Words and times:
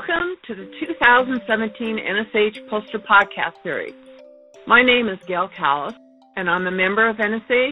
Welcome 0.00 0.36
to 0.46 0.54
the 0.54 0.64
2017 0.80 1.98
NSH 1.98 2.68
Poster 2.70 2.98
Podcast 2.98 3.62
Series. 3.62 3.92
My 4.66 4.82
name 4.82 5.10
is 5.10 5.18
Gayle 5.26 5.50
Callis, 5.54 5.94
and 6.36 6.48
I'm 6.48 6.66
a 6.66 6.70
member 6.70 7.06
of 7.06 7.16
NSH, 7.16 7.70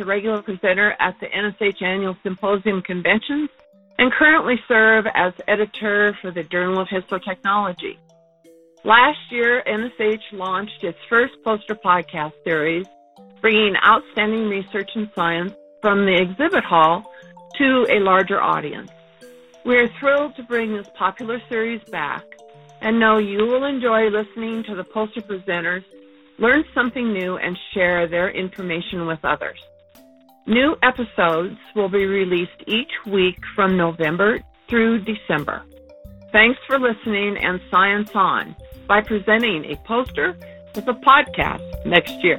a 0.00 0.04
regular 0.04 0.42
presenter 0.42 0.96
at 0.98 1.14
the 1.20 1.26
NSH 1.26 1.80
Annual 1.80 2.16
Symposium 2.24 2.82
Conventions, 2.82 3.48
and 3.96 4.10
currently 4.10 4.56
serve 4.66 5.06
as 5.14 5.32
editor 5.46 6.18
for 6.20 6.32
the 6.32 6.42
Journal 6.42 6.80
of 6.80 6.88
Histotechnology. 6.88 7.96
Last 8.82 9.30
year, 9.30 9.62
NSH 9.64 10.32
launched 10.32 10.82
its 10.82 10.98
first 11.08 11.34
poster 11.44 11.76
podcast 11.76 12.32
series, 12.42 12.86
bringing 13.40 13.76
outstanding 13.86 14.48
research 14.48 14.90
and 14.96 15.08
science 15.14 15.52
from 15.80 16.06
the 16.06 16.20
exhibit 16.20 16.64
hall 16.64 17.04
to 17.56 17.86
a 17.88 18.00
larger 18.00 18.42
audience. 18.42 18.90
We 19.68 19.76
are 19.76 19.88
thrilled 20.00 20.34
to 20.36 20.42
bring 20.44 20.74
this 20.74 20.88
popular 20.94 21.42
series 21.50 21.82
back 21.90 22.24
and 22.80 22.98
know 22.98 23.18
you 23.18 23.44
will 23.44 23.66
enjoy 23.66 24.08
listening 24.08 24.64
to 24.64 24.74
the 24.74 24.82
poster 24.82 25.20
presenters, 25.20 25.84
learn 26.38 26.64
something 26.72 27.12
new, 27.12 27.36
and 27.36 27.54
share 27.74 28.08
their 28.08 28.30
information 28.30 29.06
with 29.06 29.22
others. 29.24 29.58
New 30.46 30.74
episodes 30.82 31.58
will 31.76 31.90
be 31.90 32.06
released 32.06 32.62
each 32.66 32.92
week 33.06 33.36
from 33.54 33.76
November 33.76 34.38
through 34.68 35.04
December. 35.04 35.62
Thanks 36.32 36.58
for 36.66 36.78
listening 36.78 37.36
and 37.36 37.60
Science 37.70 38.10
On 38.14 38.56
by 38.86 39.02
presenting 39.02 39.66
a 39.66 39.76
poster 39.86 40.34
with 40.74 40.88
a 40.88 40.94
podcast 40.94 41.84
next 41.84 42.24
year. 42.24 42.38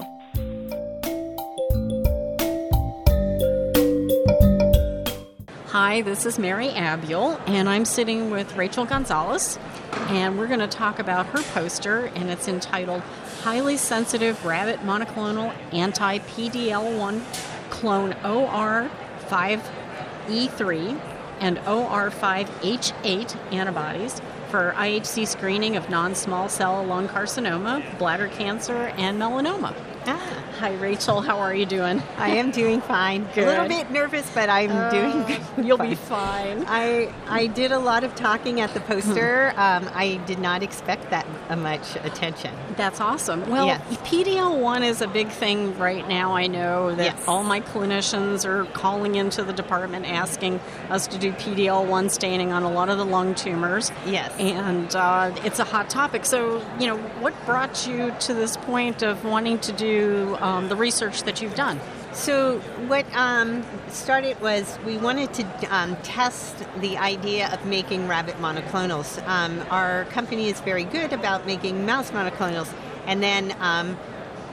Hi, 5.72 6.02
this 6.02 6.26
is 6.26 6.40
Mary 6.40 6.70
Abiel, 6.70 7.40
and 7.46 7.70
I'm 7.70 7.86
sitting 7.86 8.32
with 8.32 8.58
Rachel 8.58 8.86
Gonzalez, 8.86 9.60
and 10.08 10.40
we're 10.40 10.48
going 10.48 10.62
to 10.62 10.68
talk 10.68 10.98
about 10.98 11.28
her 11.28 11.44
poster, 11.54 12.06
and 12.16 12.32
it's 12.32 12.48
entitled 12.48 13.04
Highly 13.44 13.78
Sensitive 13.78 14.44
Rabbit 14.44 14.80
Monoclonal 14.80 15.54
Anti 15.72 16.18
PDL1 16.18 17.22
Clone 17.70 18.14
OR5E3 18.14 21.00
and 21.40 21.60
OR5H8 21.60 23.54
antibodies 23.54 24.20
for 24.50 24.74
IHC 24.76 25.28
screening 25.28 25.76
of 25.76 25.88
non 25.88 26.16
small 26.16 26.50
cell 26.50 26.84
lung 26.84 27.08
carcinoma, 27.08 27.96
bladder 28.00 28.30
cancer, 28.30 28.92
and 28.98 29.22
melanoma. 29.22 29.76
Ah. 30.12 30.36
Hi, 30.60 30.74
Rachel. 30.76 31.22
How 31.22 31.38
are 31.40 31.54
you 31.56 31.66
doing? 31.66 32.04
I 32.18 32.32
am 32.32 32.52
doing 32.52 32.82
fine. 32.82 33.26
Good. 33.34 33.44
A 33.48 33.52
little 33.52 33.68
bit 33.70 33.92
nervous, 33.92 34.30
but 34.34 34.50
I'm 34.50 34.72
Uh, 34.72 34.90
doing 34.90 35.24
good. 35.24 35.66
You'll 35.66 35.78
be 35.78 35.96
fine. 36.16 36.66
I 36.68 37.14
I 37.30 37.48
did 37.48 37.72
a 37.72 37.80
lot 37.80 38.04
of 38.04 38.14
talking 38.16 38.60
at 38.60 38.74
the 38.74 38.82
poster. 38.82 39.54
um, 39.56 39.90
I 39.96 40.20
did 40.26 40.40
not 40.40 40.62
expect 40.64 41.12
that 41.12 41.26
much 41.58 41.96
attention. 42.04 42.52
That's 42.76 43.00
awesome. 43.00 43.50
Well, 43.50 43.68
Yes. 43.68 43.82
PDL1 44.10 44.82
is 44.84 45.02
a 45.02 45.08
big 45.08 45.30
thing 45.30 45.78
right 45.80 46.06
now. 46.10 46.36
I 46.36 46.48
know 46.48 46.94
that 46.96 47.16
Yes. 47.16 47.24
all 47.28 47.44
my 47.44 47.62
clinicians 47.62 48.44
are 48.46 48.66
calling 48.74 49.16
into 49.16 49.44
the 49.44 49.54
department 49.54 50.06
asking 50.12 50.60
us 50.90 51.08
to 51.08 51.18
do 51.18 51.32
PDL1 51.34 52.10
staining 52.10 52.52
on 52.52 52.64
a 52.64 52.72
lot 52.72 52.90
of 52.90 52.98
the 52.98 53.06
lung 53.06 53.34
tumors. 53.34 53.92
Yes. 54.06 54.32
And 54.40 54.94
uh, 54.96 55.32
it's 55.46 55.60
a 55.60 55.64
hot 55.74 55.90
topic. 55.90 56.26
So, 56.26 56.62
you 56.80 56.88
know, 56.88 56.98
what 57.24 57.34
brought 57.46 57.88
you 57.88 58.14
to 58.28 58.34
this 58.34 58.58
point 58.58 59.04
of 59.04 59.24
wanting 59.24 59.60
to 59.60 59.72
do 59.72 59.99
um, 60.40 60.70
the 60.70 60.76
research 60.76 61.24
that 61.24 61.42
you've 61.42 61.56
done? 61.56 61.80
So 62.14 62.60
what 62.88 63.06
um, 63.16 63.64
started 63.90 64.40
was 64.42 64.78
we 64.86 64.98
wanted 64.98 65.34
to 65.36 65.46
um, 65.76 65.96
test 65.98 66.66
the 66.80 66.98
idea 66.98 67.50
of 67.54 67.66
making 67.66 68.08
rabbit 68.08 68.36
monoclonals. 68.36 69.26
Um, 69.28 69.64
our 69.70 70.06
company 70.06 70.50
is 70.50 70.60
very 70.62 70.84
good 70.84 71.14
about 71.14 71.46
making 71.46 71.86
mouse 71.86 72.12
monoclonals, 72.12 72.74
and 73.06 73.22
then 73.22 73.56
um, 73.60 73.98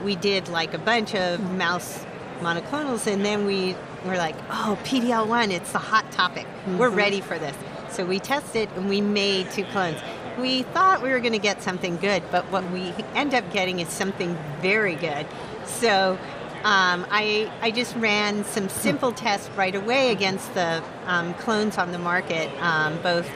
we 0.04 0.16
did 0.16 0.48
like 0.48 0.74
a 0.74 0.78
bunch 0.78 1.14
of 1.14 1.40
mouse 1.54 2.04
monoclonals, 2.40 3.06
and 3.10 3.24
then 3.24 3.46
we 3.46 3.74
were 4.04 4.16
like, 4.16 4.36
oh, 4.50 4.78
PDL1, 4.84 5.50
it's 5.50 5.72
the 5.72 5.78
hot 5.78 6.10
topic. 6.12 6.46
We're 6.78 6.90
ready 6.90 7.20
for 7.20 7.38
this. 7.38 7.56
So 7.90 8.04
we 8.04 8.18
tested 8.18 8.68
and 8.76 8.88
we 8.88 9.00
made 9.00 9.50
two 9.50 9.64
clones. 9.64 9.98
We 10.38 10.62
thought 10.62 11.02
we 11.02 11.10
were 11.10 11.20
going 11.20 11.32
to 11.32 11.38
get 11.38 11.62
something 11.62 11.97
good, 11.97 12.22
but 12.30 12.44
what 12.52 12.70
we 12.70 12.92
end 13.14 13.34
up 13.34 13.50
getting 13.52 13.80
is 13.80 13.88
something 13.88 14.36
very 14.60 14.94
good. 14.94 15.26
So 15.64 16.19
um, 16.64 17.06
I, 17.10 17.50
I 17.62 17.70
just 17.70 17.94
ran 17.97 18.44
some 18.44 18.69
simple 18.69 19.12
tests 19.12 19.48
right 19.56 19.74
away 19.74 20.10
against 20.10 20.52
the 20.54 20.82
um, 21.06 21.32
clones 21.34 21.78
on 21.78 21.92
the 21.92 21.98
market, 21.98 22.50
um, 22.60 23.00
both. 23.02 23.30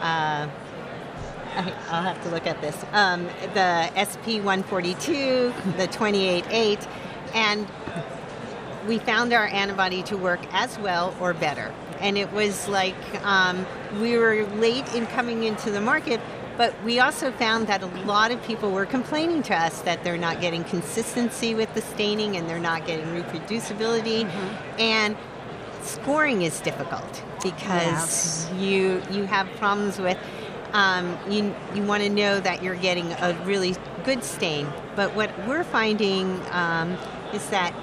Uh, 0.00 0.48
I'll 1.54 2.02
have 2.02 2.22
to 2.24 2.30
look 2.30 2.46
at 2.46 2.60
this. 2.60 2.76
Um, 2.92 3.26
the 3.54 3.90
SP142, 3.94 5.76
the 5.76 5.86
288, 5.86 6.88
and 7.34 7.66
we 8.88 8.98
found 8.98 9.32
our 9.32 9.46
antibody 9.46 10.02
to 10.04 10.16
work 10.16 10.40
as 10.52 10.78
well 10.78 11.14
or 11.20 11.34
better. 11.34 11.72
And 12.00 12.18
it 12.18 12.32
was 12.32 12.68
like 12.68 12.96
um, 13.24 13.64
we 14.00 14.16
were 14.16 14.44
late 14.56 14.92
in 14.94 15.06
coming 15.08 15.44
into 15.44 15.70
the 15.70 15.80
market, 15.80 16.20
but 16.62 16.80
we 16.84 17.00
also 17.00 17.32
found 17.32 17.66
that 17.66 17.82
a 17.82 17.86
lot 18.06 18.30
of 18.30 18.40
people 18.44 18.70
were 18.70 18.86
complaining 18.86 19.42
to 19.42 19.52
us 19.52 19.80
that 19.80 20.04
they're 20.04 20.16
not 20.16 20.40
getting 20.40 20.62
consistency 20.62 21.56
with 21.56 21.74
the 21.74 21.80
staining 21.80 22.36
and 22.36 22.48
they're 22.48 22.60
not 22.60 22.86
getting 22.86 23.04
reproducibility. 23.06 24.30
And 24.78 25.16
scoring 25.80 26.42
is 26.42 26.60
difficult 26.60 27.24
because 27.42 28.48
you 28.52 29.02
you 29.10 29.24
have 29.24 29.48
problems 29.56 29.98
with 29.98 30.16
um, 30.72 31.18
you 31.28 31.52
you 31.74 31.82
want 31.82 32.04
to 32.04 32.08
know 32.08 32.38
that 32.38 32.62
you're 32.62 32.76
getting 32.76 33.10
a 33.10 33.36
really 33.44 33.74
good 34.04 34.22
stain. 34.22 34.68
But 34.94 35.16
what 35.16 35.36
we're 35.48 35.64
finding 35.64 36.40
um, 36.52 36.92
is 37.34 37.44
that 37.50 37.74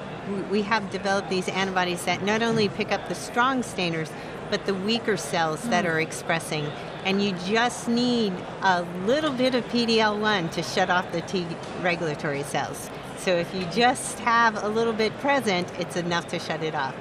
we 0.50 0.62
have 0.62 0.90
developed 0.90 1.30
these 1.30 1.50
antibodies 1.50 2.06
that 2.06 2.24
not 2.24 2.42
only 2.42 2.70
pick 2.70 2.94
up 2.94 3.10
the 3.10 3.16
strong 3.16 3.62
stainers, 3.62 4.10
but 4.50 4.66
the 4.66 4.74
weaker 4.74 5.18
cells 5.18 5.62
that 5.64 5.86
are 5.86 6.00
expressing. 6.00 6.72
And 7.06 7.22
you 7.22 7.32
just 7.46 7.88
need 7.88 8.34
a 8.62 8.84
little 9.06 9.32
bit 9.32 9.56
of 9.56 9.64
PDL1 9.66 10.52
to 10.52 10.64
shut 10.64 10.90
off 10.90 11.12
the 11.12 11.22
T 11.22 11.48
regulatory 11.82 12.44
cells. 12.44 12.90
So 13.18 13.36
if 13.36 13.54
you 13.54 13.66
just 13.66 14.20
have 14.20 14.64
a 14.64 14.68
little 14.68 14.94
bit 14.94 15.18
present, 15.20 15.68
it's 15.80 15.96
enough 15.96 16.28
to 16.30 16.40
shut 16.40 16.64
it 16.64 16.76
off. 16.76 16.96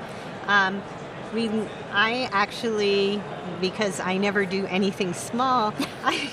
Um, 0.46 0.82
we, 1.32 1.48
I 1.90 2.28
actually, 2.32 3.22
because 3.60 4.00
I 4.00 4.16
never 4.16 4.44
do 4.44 4.66
anything 4.66 5.12
small, 5.12 5.74
I, 6.04 6.30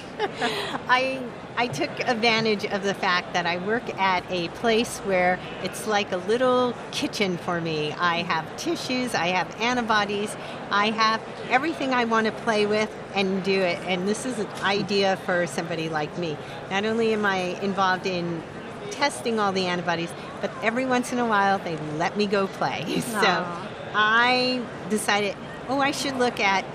I, 0.88 1.22
I 1.58 1.68
took 1.68 1.90
advantage 2.02 2.66
of 2.66 2.84
the 2.84 2.94
fact 2.94 3.34
that 3.34 3.46
I 3.46 3.58
work 3.58 3.84
at 4.00 4.24
a 4.30 4.50
place 4.50 5.00
where 5.00 5.40
it's 5.64 5.88
like 5.88 6.12
a 6.12 6.18
little 6.18 6.74
kitchen 6.92 7.38
for 7.38 7.62
me. 7.62 7.94
I 7.94 8.24
have 8.24 8.58
tissues, 8.58 9.16
I 9.16 9.28
have 9.28 9.54
antibodies, 9.62 10.36
I 10.72 10.92
have 10.92 11.22
everything 11.50 11.94
I 11.94 12.06
want 12.06 12.28
to 12.28 12.34
play 12.34 12.66
with 12.66 12.92
and 13.14 13.44
do 13.44 13.62
it. 13.62 13.80
And 13.86 14.08
this 14.08 14.26
is 14.26 14.40
an 14.40 14.48
idea 14.64 15.18
for 15.26 15.48
somebody 15.48 15.90
like 15.90 16.18
me. 16.18 16.38
Not 16.70 16.86
only 16.86 17.14
am 17.14 17.26
I 17.26 17.60
involved 17.62 18.06
in 18.06 18.44
testing 18.92 19.40
all 19.40 19.52
the 19.52 19.66
antibodies, 19.66 20.12
but 20.42 20.52
every 20.62 20.86
once 20.86 21.12
in 21.12 21.20
a 21.20 21.26
while 21.26 21.60
they 21.60 21.78
let 21.98 22.18
me 22.18 22.28
go 22.28 22.48
play. 22.48 22.84
So 23.06 23.22
Aw. 23.22 23.75
I 23.98 24.62
decided, 24.90 25.38
oh, 25.70 25.80
I 25.80 25.92
should 25.92 26.18
look 26.18 26.42
at 26.42 26.66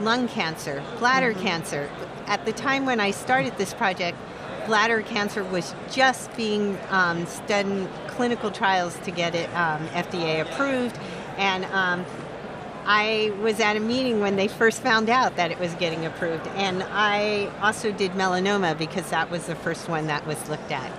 lung 0.00 0.26
cancer, 0.26 0.82
bladder 0.98 1.32
cancer. 1.32 1.88
At 2.26 2.44
the 2.44 2.52
time 2.52 2.84
when 2.84 2.98
I 2.98 3.12
started 3.12 3.56
this 3.56 3.72
project, 3.72 4.18
bladder 4.66 5.02
cancer 5.02 5.44
was 5.44 5.72
just 5.92 6.34
being 6.36 6.76
um, 6.90 7.26
done 7.46 7.88
clinical 8.08 8.50
trials 8.50 8.98
to 9.04 9.12
get 9.12 9.36
it 9.36 9.48
um, 9.54 9.86
FDA 9.88 10.40
approved, 10.40 10.98
and 11.36 11.64
um, 11.66 12.04
I 12.86 13.32
was 13.40 13.60
at 13.60 13.76
a 13.76 13.80
meeting 13.80 14.20
when 14.20 14.34
they 14.34 14.48
first 14.48 14.82
found 14.82 15.08
out 15.08 15.36
that 15.36 15.52
it 15.52 15.60
was 15.60 15.72
getting 15.74 16.04
approved, 16.04 16.46
and 16.48 16.82
I 16.90 17.52
also 17.62 17.92
did 17.92 18.12
melanoma 18.12 18.76
because 18.76 19.08
that 19.10 19.30
was 19.30 19.46
the 19.46 19.54
first 19.54 19.88
one 19.88 20.08
that 20.08 20.26
was 20.26 20.48
looked 20.48 20.72
at. 20.72 20.90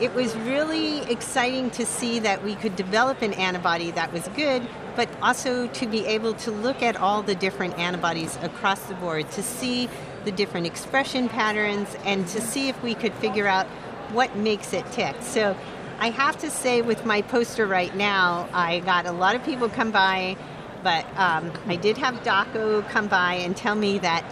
It 0.00 0.14
was 0.14 0.34
really 0.34 1.02
exciting 1.10 1.68
to 1.72 1.84
see 1.84 2.20
that 2.20 2.42
we 2.42 2.54
could 2.54 2.74
develop 2.74 3.20
an 3.20 3.34
antibody 3.34 3.90
that 3.90 4.10
was 4.14 4.26
good, 4.28 4.66
but 4.96 5.10
also 5.20 5.66
to 5.66 5.86
be 5.86 6.06
able 6.06 6.32
to 6.34 6.50
look 6.50 6.82
at 6.82 6.96
all 6.96 7.22
the 7.22 7.34
different 7.34 7.78
antibodies 7.78 8.38
across 8.40 8.80
the 8.84 8.94
board 8.94 9.30
to 9.32 9.42
see 9.42 9.90
the 10.24 10.32
different 10.32 10.66
expression 10.66 11.28
patterns 11.28 11.94
and 12.06 12.26
to 12.28 12.40
see 12.40 12.70
if 12.70 12.82
we 12.82 12.94
could 12.94 13.12
figure 13.14 13.46
out 13.46 13.66
what 14.12 14.34
makes 14.36 14.72
it 14.72 14.90
tick. 14.90 15.16
So 15.20 15.54
I 15.98 16.08
have 16.08 16.38
to 16.38 16.50
say, 16.50 16.80
with 16.80 17.04
my 17.04 17.20
poster 17.20 17.66
right 17.66 17.94
now, 17.94 18.48
I 18.54 18.80
got 18.80 19.04
a 19.04 19.12
lot 19.12 19.34
of 19.34 19.44
people 19.44 19.68
come 19.68 19.90
by, 19.90 20.38
but 20.82 21.04
um, 21.18 21.52
I 21.66 21.76
did 21.76 21.98
have 21.98 22.14
Dako 22.22 22.88
come 22.88 23.08
by 23.08 23.34
and 23.34 23.54
tell 23.54 23.74
me 23.74 23.98
that 23.98 24.24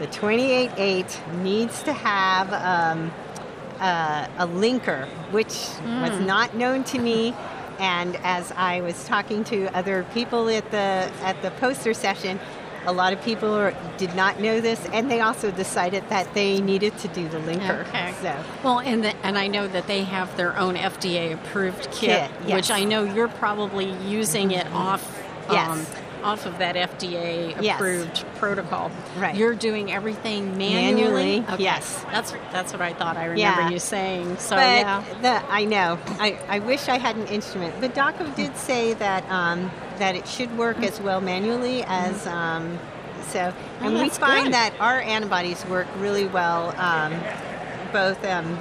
the 0.00 0.08
28.8 0.08 1.42
needs 1.42 1.80
to 1.84 1.92
have 1.92 2.52
um, 2.52 3.12
uh, 3.82 4.28
a 4.38 4.46
linker, 4.46 5.06
which 5.32 5.66
was 6.00 6.20
not 6.20 6.54
known 6.56 6.84
to 6.84 6.98
me. 6.98 7.34
And 7.78 8.16
as 8.22 8.52
I 8.52 8.80
was 8.80 9.04
talking 9.04 9.42
to 9.44 9.66
other 9.76 10.06
people 10.14 10.48
at 10.48 10.70
the 10.70 11.10
at 11.22 11.42
the 11.42 11.50
poster 11.52 11.92
session, 11.92 12.38
a 12.86 12.92
lot 12.92 13.12
of 13.12 13.22
people 13.22 13.52
are, 13.52 13.74
did 13.96 14.14
not 14.14 14.40
know 14.40 14.60
this, 14.60 14.84
and 14.92 15.10
they 15.10 15.20
also 15.20 15.50
decided 15.50 16.08
that 16.08 16.32
they 16.34 16.60
needed 16.60 16.96
to 16.98 17.08
do 17.08 17.28
the 17.28 17.38
linker. 17.38 17.86
Okay. 17.88 18.12
So, 18.20 18.44
Well, 18.64 18.80
and 18.80 19.04
the, 19.04 19.16
and 19.24 19.38
I 19.38 19.46
know 19.46 19.68
that 19.68 19.86
they 19.86 20.04
have 20.04 20.36
their 20.36 20.56
own 20.58 20.74
FDA 20.74 21.32
approved 21.32 21.90
kit, 21.92 22.30
Kit, 22.30 22.30
yes. 22.46 22.54
which 22.54 22.70
I 22.70 22.84
know 22.84 23.04
you're 23.04 23.28
probably 23.28 23.92
using 24.04 24.50
it 24.50 24.66
off. 24.68 25.22
Yes. 25.50 25.70
Um, 25.70 25.86
off 26.22 26.46
of 26.46 26.58
that 26.58 26.76
FDA 26.76 27.54
Yes. 27.60 27.76
approved 27.76 28.24
protocol. 28.36 28.90
Right. 29.18 29.34
You're 29.34 29.54
doing 29.54 29.92
everything 29.92 30.56
manually. 30.58 31.40
Manually, 31.40 31.62
yes. 31.62 32.04
That's 32.10 32.32
that's 32.52 32.72
what 32.72 32.80
I 32.82 32.92
thought 32.92 33.16
I 33.16 33.24
remember 33.26 33.62
Yeah. 33.62 33.70
you 33.70 33.78
saying. 33.78 34.36
So 34.38 34.56
but 34.56 34.62
yeah. 34.62 35.04
the, 35.22 35.42
I 35.52 35.64
know. 35.64 35.98
I, 36.20 36.38
I 36.48 36.58
wish 36.60 36.88
I 36.88 36.98
had 36.98 37.16
an 37.16 37.26
instrument, 37.28 37.74
but 37.80 37.94
Dako 37.94 38.34
did 38.34 38.56
say 38.56 38.94
that 38.94 39.28
um, 39.30 39.70
that 39.98 40.14
it 40.16 40.26
should 40.26 40.56
work 40.56 40.78
as 40.82 41.00
well 41.00 41.20
manually 41.20 41.84
as. 41.86 42.26
Um, 42.26 42.78
so, 43.28 43.52
and 43.80 43.94
we 43.94 44.00
Mm-hmm. 44.00 44.08
find 44.10 44.44
good. 44.46 44.54
that 44.54 44.74
our 44.80 45.00
antibodies 45.00 45.64
work 45.66 45.86
really 45.98 46.26
well, 46.26 46.74
um, 46.76 47.14
both 47.92 48.22
um, 48.26 48.58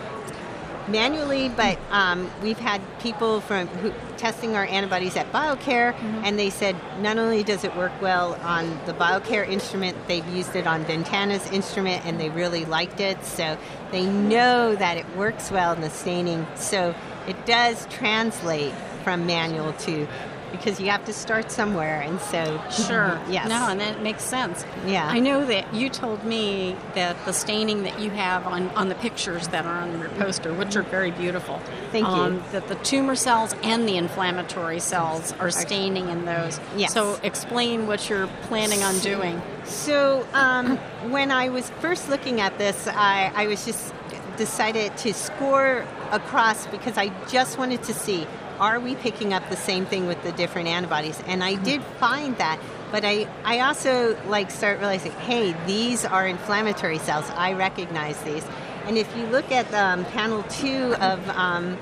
manually, 0.88 1.50
but 1.50 1.77
um, 1.91 2.29
we've 2.41 2.59
had 2.59 2.81
people 3.00 3.41
from 3.41 3.68
who, 3.68 3.94
testing 4.18 4.56
our 4.56 4.65
antibodies 4.65 5.15
at 5.15 5.31
BioCare, 5.31 5.94
Mm-hmm. 5.94 6.25
and 6.25 6.38
they 6.39 6.50
said 6.50 6.75
not 7.01 7.18
only 7.18 7.44
does 7.44 7.63
it 7.63 7.75
work 7.75 7.91
well 8.01 8.35
on 8.41 8.79
the 8.85 8.94
BioCare 8.94 9.47
instrument, 9.47 9.97
they've 10.07 10.27
used 10.27 10.56
it 10.56 10.68
on 10.68 10.83
Ventana's 10.85 11.50
instrument, 11.51 12.06
and 12.06 12.19
they 12.19 12.29
really 12.29 12.65
liked 12.65 13.00
it. 13.00 13.23
So 13.25 13.57
they 13.91 14.06
know 14.06 14.75
that 14.75 14.97
it 14.97 15.06
works 15.15 15.51
well 15.51 15.73
in 15.73 15.81
the 15.81 15.89
staining. 15.89 16.45
So 16.56 16.95
it 17.27 17.45
does 17.45 17.85
translate 17.88 18.74
from 19.03 19.25
manual 19.25 19.74
to 19.74 20.07
because 20.51 20.80
you 20.80 20.89
have 20.89 21.06
to 21.06 21.13
start 21.13 21.51
somewhere, 21.51 22.01
and 22.01 22.19
so 22.19 22.62
Sure. 22.69 23.19
yes, 23.30 23.48
No, 23.50 23.68
and 23.69 23.80
that 23.80 24.01
makes 24.01 24.24
sense. 24.24 24.65
Yeah. 24.86 25.07
I 25.07 25.19
know 25.19 25.45
that 25.45 25.74
you 25.74 25.89
told 25.89 26.24
me 26.24 26.75
that 26.95 27.15
the 27.25 27.33
staining 27.33 27.83
that 27.83 28.00
you 28.00 28.09
have 28.12 28.45
on, 28.48 28.69
on 28.71 28.89
the 28.89 28.95
pictures 28.95 29.48
that 29.50 29.65
are 29.65 29.81
on 29.81 30.00
your 30.00 30.09
poster, 30.09 30.53
which 30.53 30.75
are 30.75 30.83
very 30.83 31.12
beautiful. 31.12 31.59
Thank 31.92 32.06
you. 32.07 32.12
um, 32.13 32.44
That 32.51 32.68
the 32.68 32.75
tumor 32.75 33.15
cells 33.15 33.56
and 33.63 33.88
the 33.88 33.98
inflammatory 33.98 34.80
cells 34.80 35.33
are 35.39 35.51
staining 35.51 36.09
in 36.09 36.25
those. 36.25 36.59
Yes. 36.75 36.94
So 36.94 37.19
explain 37.24 37.88
what 37.88 38.09
you're 38.09 38.27
planning 38.44 38.83
on 38.83 38.98
doing. 39.00 39.42
So 39.65 40.25
um, 40.33 40.77
when 41.12 41.31
I 41.31 41.50
was 41.50 41.69
first 41.81 42.09
looking 42.09 42.42
at 42.42 42.57
this, 42.57 42.88
I, 42.88 43.31
I 43.36 43.48
was 43.48 43.65
just 43.65 43.94
decided 44.38 44.95
to 44.98 45.13
score 45.13 45.86
across 46.12 46.65
because 46.68 46.98
I 46.98 47.09
just 47.27 47.57
wanted 47.57 47.83
to 47.83 47.94
see 47.94 48.25
are 48.62 48.80
we 48.80 48.94
picking 48.96 49.34
up 49.34 49.50
the 49.50 49.58
same 49.58 49.86
thing 49.88 50.06
with 50.06 50.22
the 50.24 50.31
different 50.34 50.68
antibodies, 50.68 51.19
and 51.25 51.44
I 51.44 51.56
did 51.56 51.81
find 52.00 52.38
that. 52.38 52.60
But 52.92 53.04
I, 53.04 53.28
I 53.44 53.60
also 53.62 54.18
like 54.28 54.52
start 54.52 54.80
realizing, 54.80 55.13
hey, 55.13 55.56
these 55.66 56.06
are 56.06 56.28
inflammatory 56.28 57.00
cells. 57.00 57.30
I 57.31 57.54
recognize 57.54 58.22
these. 58.22 58.46
And 58.86 58.98
if 58.98 59.16
you 59.18 59.25
look 59.28 59.52
at 59.52 59.74
um, 59.74 60.06
panel 60.06 60.44
two 60.44 60.94
of 60.96 61.28
um, 61.30 61.78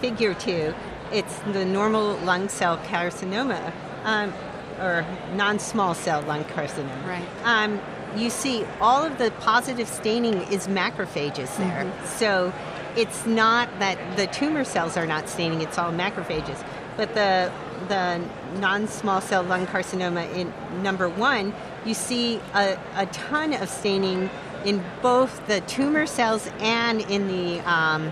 figure 0.00 0.34
two, 0.34 0.74
it's 1.12 1.38
the 1.52 1.64
normal 1.64 2.16
lung 2.18 2.48
cell 2.48 2.76
carcinoma, 2.78 3.72
um, 4.04 4.32
or 4.78 5.06
non-small 5.34 5.94
cell 5.94 6.22
lung 6.22 6.44
carcinoma. 6.44 7.06
Right. 7.06 7.26
Um, 7.44 7.80
you 8.16 8.28
see 8.30 8.64
all 8.80 9.04
of 9.04 9.16
the 9.18 9.30
positive 9.40 9.88
staining 9.88 10.34
is 10.52 10.66
macrophages 10.66 11.56
there. 11.56 11.90
So 12.04 12.52
it's 12.98 13.24
not 13.26 13.68
that 13.78 14.16
the 14.16 14.26
tumor 14.26 14.64
cells 14.64 14.96
are 14.96 15.06
not 15.06 15.28
staining, 15.28 15.62
it's 15.62 15.78
all 15.78 15.92
macrophages. 15.92 16.62
But 16.96 17.14
the 17.14 17.52
the 17.88 18.20
non-small 18.58 19.20
cell 19.20 19.44
lung 19.44 19.66
carcinoma 19.66 20.34
in 20.34 20.52
number 20.82 21.08
one, 21.08 21.54
you 21.84 21.94
see 21.94 22.40
a, 22.54 22.76
a 22.96 23.06
ton 23.06 23.54
of 23.54 23.68
staining 23.68 24.28
in 24.64 24.84
both 25.00 25.46
the 25.46 25.60
tumor 25.62 26.06
cells 26.06 26.50
and 26.58 27.00
in 27.02 27.28
the 27.28 27.60
um, 27.60 28.10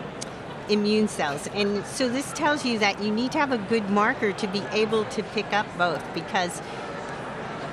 immune 0.69 1.09
cells. 1.09 1.49
And 1.53 1.85
so 1.85 2.09
this 2.09 2.33
tells 2.33 2.65
you 2.65 2.79
that 2.79 3.03
you 3.03 3.11
need 3.11 3.33
to 3.33 3.39
have 3.39 3.51
a 3.51 3.59
good 3.59 3.91
marker 3.91 4.33
to 4.33 4.47
be 4.47 4.63
able 4.71 5.05
to 5.07 5.23
pick 5.25 5.53
up 5.53 5.67
both 5.77 6.03
because 6.15 6.63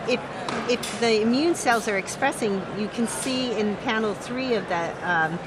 if 0.07 0.19
if 0.67 0.99
the 0.99 1.21
immune 1.21 1.53
cells 1.53 1.87
are 1.87 1.97
expressing, 1.97 2.61
you 2.79 2.87
can 2.87 3.07
see 3.07 3.51
in 3.59 3.75
panel 3.77 4.15
three 4.15 4.55
of 4.55 4.67
that. 4.69 4.95
Um, 5.03 5.37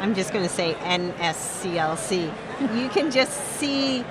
I'm 0.00 0.14
just 0.14 0.32
going 0.32 0.44
to 0.46 0.52
say 0.52 0.74
NSCLC. 0.74 2.32
you 2.80 2.88
can 2.88 3.10
just 3.10 3.32
see 3.58 4.04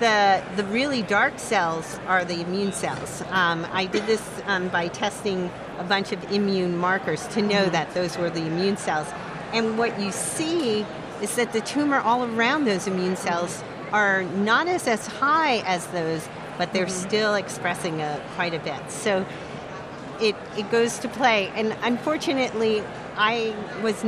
the 0.00 0.42
the 0.56 0.64
really 0.64 1.02
dark 1.02 1.38
cells 1.38 2.00
are 2.06 2.24
the 2.24 2.40
immune 2.40 2.72
cells. 2.72 3.22
Um, 3.30 3.66
I 3.72 3.86
did 3.86 4.06
this 4.06 4.22
um, 4.46 4.68
by 4.68 4.88
testing 4.88 5.50
a 5.78 5.84
bunch 5.84 6.12
of 6.12 6.32
immune 6.32 6.76
markers 6.76 7.26
to 7.28 7.42
know 7.42 7.68
that 7.70 7.94
those 7.94 8.16
were 8.16 8.30
the 8.30 8.44
immune 8.44 8.76
cells. 8.76 9.06
And 9.52 9.78
what 9.78 10.00
you 10.00 10.10
see 10.10 10.84
is 11.22 11.36
that 11.36 11.52
the 11.52 11.60
tumor 11.60 12.00
all 12.00 12.24
around 12.24 12.64
those 12.64 12.86
immune 12.86 13.16
cells 13.16 13.62
are 13.92 14.24
not 14.24 14.66
as 14.66 14.88
as 14.88 15.06
high 15.06 15.58
as 15.58 15.86
those, 15.88 16.28
but 16.58 16.72
they're 16.72 16.88
still 16.88 17.34
expressing 17.34 18.00
a, 18.00 18.20
quite 18.34 18.54
a 18.54 18.58
bit. 18.58 18.90
So 18.90 19.24
it, 20.20 20.34
it 20.56 20.70
goes 20.70 20.98
to 21.00 21.08
play. 21.08 21.48
And 21.54 21.76
unfortunately, 21.82 22.82
I 23.16 23.54
was 23.82 24.04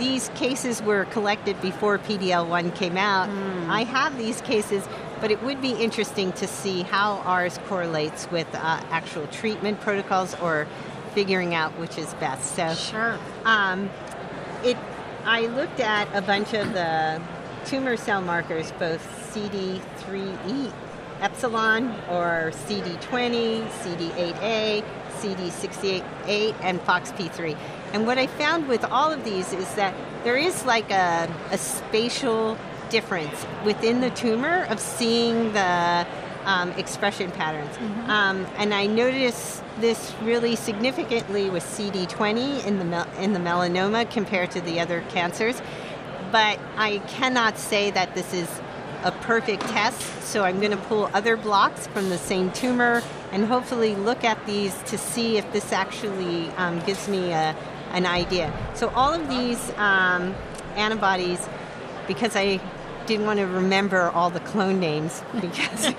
these 0.00 0.30
cases 0.30 0.82
were 0.82 1.04
collected 1.06 1.60
before 1.60 1.98
PDL1 1.98 2.74
came 2.74 2.96
out. 2.96 3.28
I 3.68 3.84
have 3.84 4.16
these 4.16 4.40
cases, 4.40 4.88
but 5.20 5.30
it 5.30 5.42
would 5.42 5.60
be 5.60 5.72
interesting 5.72 6.32
to 6.32 6.46
see 6.48 6.82
how 6.82 7.18
ours 7.26 7.58
correlates 7.68 8.28
with 8.30 8.52
uh, 8.54 8.58
actual 8.90 9.26
treatment 9.28 9.80
protocols 9.80 10.34
or 10.40 10.66
figuring 11.14 11.54
out 11.54 11.78
which 11.78 11.98
is 11.98 12.14
best. 12.14 12.56
So 12.56 12.74
Sure. 12.74 13.18
um, 13.44 13.90
it, 14.64 14.76
I 15.24 15.46
looked 15.46 15.80
at 15.80 16.08
a 16.16 16.22
bunch 16.22 16.54
of 16.54 16.72
the 16.72 17.20
tumor 17.66 17.96
cell 17.98 18.22
markers, 18.22 18.72
both 18.78 19.02
CD3E 19.34 20.72
epsilon 21.20 21.90
or 22.08 22.50
CD20, 22.66 23.66
CD8A, 23.82 24.82
CD68, 25.18 26.54
and 26.62 26.80
FOXP3. 26.80 27.56
And 27.92 28.06
what 28.06 28.18
I 28.18 28.26
found 28.26 28.68
with 28.68 28.84
all 28.84 29.10
of 29.10 29.24
these 29.24 29.52
is 29.52 29.74
that 29.74 29.94
there 30.24 30.36
is 30.36 30.64
like 30.64 30.90
a, 30.90 31.28
a 31.50 31.58
spatial 31.58 32.56
difference 32.90 33.46
within 33.64 34.00
the 34.00 34.10
tumor 34.10 34.64
of 34.64 34.80
seeing 34.80 35.52
the 35.52 36.06
um, 36.44 36.70
expression 36.72 37.30
patterns. 37.30 37.76
Um, 38.08 38.46
and 38.56 38.72
I 38.72 38.86
noticed 38.86 39.62
this 39.78 40.12
really 40.22 40.56
significantly 40.56 41.50
with 41.50 41.64
CD20 41.64 42.66
in 42.66 42.78
the 42.78 42.84
mel- 42.84 43.08
in 43.18 43.32
the 43.32 43.38
melanoma 43.38 44.10
compared 44.10 44.50
to 44.52 44.60
the 44.60 44.80
other 44.80 45.02
cancers. 45.10 45.60
But 46.32 46.58
I 46.76 46.98
cannot 47.08 47.58
say 47.58 47.90
that 47.90 48.14
this 48.14 48.32
is 48.32 48.48
a 49.02 49.12
perfect 49.12 49.62
test, 49.62 50.00
so 50.22 50.44
I'm 50.44 50.58
going 50.58 50.72
to 50.72 50.76
pull 50.76 51.10
other 51.14 51.36
blocks 51.36 51.86
from 51.88 52.10
the 52.10 52.18
same 52.18 52.52
tumor 52.52 53.02
and 53.32 53.46
hopefully 53.46 53.96
look 53.96 54.24
at 54.24 54.44
these 54.46 54.76
to 54.84 54.98
see 54.98 55.38
if 55.38 55.52
this 55.52 55.72
actually 55.72 56.48
um, 56.50 56.80
gives 56.80 57.08
me 57.08 57.32
a, 57.32 57.56
an 57.90 58.06
idea. 58.06 58.52
So 58.74 58.88
all 58.90 59.12
of 59.12 59.28
these 59.28 59.70
um, 59.76 60.34
antibodies, 60.76 61.46
because 62.06 62.36
I 62.36 62.60
didn't 63.06 63.26
want 63.26 63.40
to 63.40 63.46
remember 63.46 64.10
all 64.10 64.30
the 64.30 64.40
clone 64.40 64.78
names 64.78 65.22
because 65.40 65.92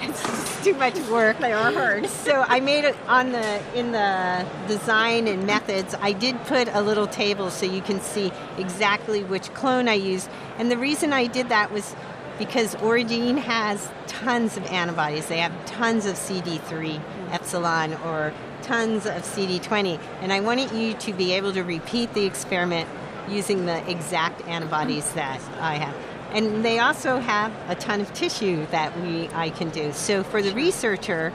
it's 0.00 0.64
too 0.64 0.74
much 0.74 0.96
work. 1.10 1.38
They 1.38 1.52
are 1.52 1.72
hard. 1.72 2.08
So 2.08 2.44
I 2.46 2.60
made 2.60 2.84
it 2.84 2.96
on 3.06 3.32
the 3.32 3.78
in 3.78 3.92
the 3.92 4.46
design 4.66 5.28
and 5.28 5.46
methods. 5.46 5.94
I 6.00 6.12
did 6.12 6.42
put 6.44 6.68
a 6.68 6.80
little 6.80 7.06
table 7.06 7.50
so 7.50 7.66
you 7.66 7.82
can 7.82 8.00
see 8.00 8.32
exactly 8.56 9.22
which 9.22 9.52
clone 9.54 9.88
I 9.88 9.94
used. 9.94 10.28
And 10.58 10.70
the 10.70 10.78
reason 10.78 11.12
I 11.12 11.26
did 11.26 11.50
that 11.50 11.70
was 11.70 11.94
because 12.38 12.74
OriGene 12.76 13.38
has 13.38 13.90
tons 14.06 14.56
of 14.56 14.64
antibodies. 14.66 15.26
They 15.26 15.38
have 15.38 15.52
tons 15.66 16.06
of 16.06 16.14
CD3 16.14 17.00
epsilon 17.32 17.94
or 18.04 18.32
tons 18.62 19.06
of 19.06 19.22
CD20. 19.22 20.00
And 20.20 20.32
I 20.32 20.40
wanted 20.40 20.72
you 20.72 20.94
to 20.94 21.12
be 21.12 21.32
able 21.32 21.52
to 21.52 21.62
repeat 21.62 22.14
the 22.14 22.24
experiment 22.24 22.88
using 23.28 23.66
the 23.66 23.88
exact 23.90 24.46
antibodies 24.46 25.10
that 25.12 25.40
I 25.60 25.76
have. 25.76 25.94
And 26.32 26.64
they 26.64 26.78
also 26.78 27.18
have 27.18 27.52
a 27.68 27.74
ton 27.74 28.00
of 28.00 28.12
tissue 28.12 28.66
that 28.66 28.98
we 29.00 29.28
I 29.32 29.50
can 29.50 29.70
do. 29.70 29.92
So 29.92 30.22
for 30.22 30.42
the 30.42 30.52
researcher, 30.52 31.32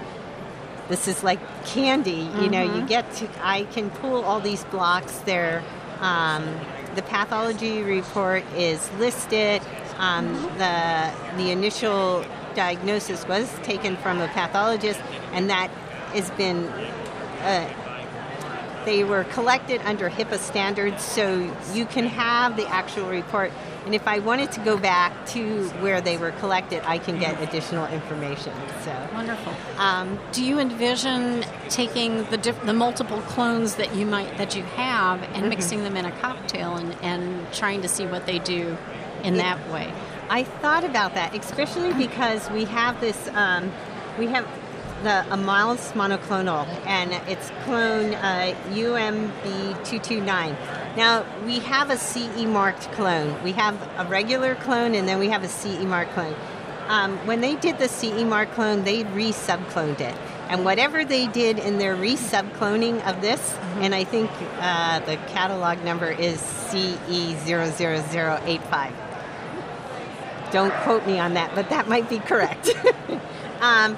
this 0.88 1.08
is 1.08 1.24
like 1.24 1.40
candy. 1.66 2.30
You 2.42 2.50
know, 2.50 2.62
you 2.62 2.86
get 2.86 3.12
to 3.14 3.30
I 3.42 3.64
can 3.66 3.90
pull 3.90 4.24
all 4.24 4.40
these 4.40 4.64
blocks. 4.66 5.18
They're 5.20 5.64
um, 6.00 6.44
the 6.96 7.02
pathology 7.02 7.82
report 7.82 8.44
is 8.56 8.92
listed. 8.94 9.62
Um, 9.98 10.34
the 10.58 11.12
the 11.38 11.52
initial 11.52 12.24
diagnosis 12.54 13.28
was 13.28 13.52
taken 13.64 13.98
from 13.98 14.22
a 14.22 14.28
pathologist, 14.28 15.02
and 15.32 15.50
that 15.50 15.72
has 16.14 16.30
been 16.32 16.72
uh, 17.44 18.84
they 18.86 19.04
were 19.04 19.24
collected 19.26 19.82
under 19.82 20.10
HIPAA 20.10 20.40
standards, 20.40 21.04
so 21.04 21.52
you 21.74 21.86
can 21.86 22.06
have 22.08 22.58
the 22.58 22.68
actual 22.68 23.08
report. 23.10 23.52
And 23.86 23.94
if 23.94 24.08
I 24.08 24.20
wanted 24.20 24.52
to 24.54 24.60
go 24.62 24.78
back 24.78 25.26
to 25.28 25.68
where 25.82 26.00
they 26.00 26.18
were 26.18 26.32
collected, 26.32 26.84
I 26.86 26.98
can 26.98 27.20
get 27.20 27.42
additional 27.42 27.86
information. 27.88 28.54
So 28.84 29.10
wonderful. 29.14 29.54
Um, 29.78 30.20
Do 30.32 30.44
you 30.44 30.60
envision 30.60 31.44
taking 31.70 32.24
the 32.26 32.38
diff- 32.38 32.66
the 32.66 32.74
multiple 32.74 33.20
clones 33.22 33.76
that 33.76 33.94
you 33.96 34.06
might 34.06 34.38
that 34.38 34.56
you 34.56 34.64
have 34.64 35.22
and 35.24 35.34
mm-hmm. 35.34 35.50
mixing 35.50 35.84
them 35.84 35.98
in 35.98 36.06
a 36.06 36.12
cocktail 36.20 36.76
and, 36.76 36.96
and 37.02 37.52
trying 37.54 37.82
to 37.82 37.90
see 37.90 38.06
what 38.06 38.26
they 38.26 38.40
do 38.40 38.78
in 39.24 39.36
it, 39.36 39.38
that 39.38 39.70
way? 39.70 39.94
I 40.30 40.44
thought 40.44 40.86
about 40.86 41.14
that, 41.16 41.36
especially 41.36 41.94
because 41.94 42.50
we 42.52 42.66
have 42.66 43.00
this. 43.02 43.30
Um, 43.34 43.72
we 44.18 44.28
have 44.28 44.48
the 45.04 45.34
a 45.34 45.38
mouse 45.38 45.92
monoclonal, 45.92 46.66
and 46.86 47.12
it's 47.30 47.52
clone 47.66 48.14
uh, 48.16 48.56
UMB229. 48.70 50.26
Now 50.96 51.26
we 51.46 51.60
have 51.60 51.90
a 51.90 51.98
CE 51.98 52.46
marked 52.46 52.90
clone. 52.94 53.44
We 53.44 53.52
have 53.54 53.76
a 53.98 54.06
regular 54.10 54.56
clone, 54.56 54.96
and 54.96 55.06
then 55.08 55.20
we 55.20 55.30
have 55.30 55.44
a 55.44 55.50
CE 55.50 55.84
marked 55.84 56.14
clone. 56.14 56.36
Um, 56.88 57.18
when 57.26 57.42
they 57.42 57.56
did 57.56 57.78
the 57.78 57.88
CE 57.88 58.24
mark 58.24 58.52
clone, 58.52 58.84
they 58.84 59.04
re-subcloned 59.04 60.02
it. 60.02 60.16
And 60.50 60.66
whatever 60.66 61.06
they 61.06 61.28
did 61.28 61.60
in 61.60 61.78
their 61.78 61.96
re-subcloning 61.96 63.08
of 63.08 63.22
this, 63.22 63.40
mm-hmm. 63.40 63.84
and 63.84 63.96
I 63.96 64.04
think 64.04 64.30
uh, 64.60 65.00
the 65.00 65.16
catalog 65.28 65.82
number 65.84 66.12
is 66.12 66.42
CE00085. 66.42 68.92
Don't 70.52 70.74
quote 70.84 71.08
me 71.08 71.20
on 71.20 71.36
that, 71.36 71.56
but 71.56 71.70
that 71.70 71.88
might 71.88 72.10
be 72.10 72.20
correct. 72.20 72.70
um, 73.62 73.96